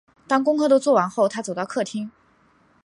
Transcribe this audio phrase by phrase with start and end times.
[0.27, 2.09] 当功课都做完后，她走到客厅